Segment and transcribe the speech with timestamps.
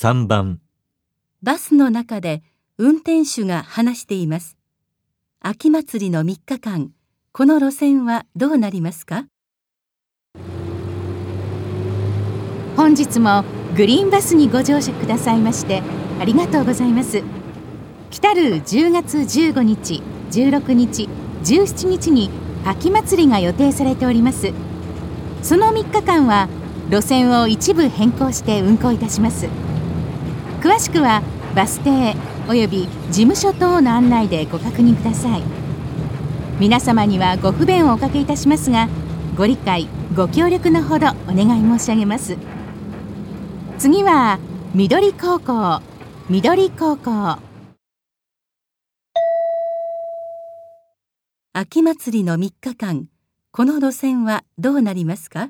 [0.00, 0.60] 3番。
[1.42, 2.44] バスの中で
[2.78, 4.56] 運転手が話しています。
[5.40, 6.92] 秋祭りの3日間、
[7.32, 9.24] この路線はどうなりますか？
[12.76, 13.42] 本日も
[13.76, 15.82] グリーンバスにご乗車くださいまして
[16.20, 17.24] ありがとうございます。
[18.12, 21.08] 来たる10月15日16日
[21.42, 22.30] 17日に
[22.64, 24.52] 秋祭りが予定されております。
[25.42, 26.48] その3日間は
[26.88, 29.48] 路線を一部変更して運行いたします
[30.68, 31.22] 詳しくは
[31.56, 32.14] バス停
[32.46, 35.42] および事務所等の案内でご確認ください。
[36.60, 38.86] 皆様にはご不便をおかけいたしますが
[39.34, 42.36] ご理解ご協力のほどお願い申し上げます。
[43.78, 44.38] 次は
[44.74, 45.80] 緑高校
[46.28, 47.38] 緑高校。
[51.54, 53.06] 秋祭りの3日間、
[53.52, 55.48] この路線はどうなりますか？